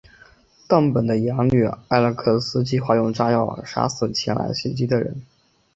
[0.67, 5.21] 但本的养女艾莉克斯计划用炸药杀死前来偷袭的人。